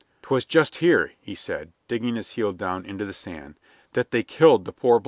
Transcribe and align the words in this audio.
"'Twas 0.23 0.45
just 0.45 0.77
here," 0.77 1.11
he 1.21 1.35
said, 1.35 1.71
digging 1.87 2.15
his 2.15 2.31
heel 2.31 2.51
down 2.53 2.83
into 2.87 3.05
the 3.05 3.13
sand, 3.13 3.59
"that 3.93 4.09
they 4.09 4.23
killed 4.23 4.65
the 4.65 4.71
poor 4.73 4.93
black 4.93 4.99
man." 4.99 4.99